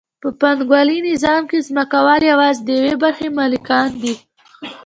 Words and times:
په 0.21 0.29
پانګوالي 0.39 0.97
نظام 1.09 1.41
کې 1.49 1.65
ځمکوال 1.67 2.21
یوازې 2.31 2.61
د 2.63 2.67
یوې 2.77 2.93
برخې 3.03 3.27
مالکان 3.37 3.89
دي 4.01 4.13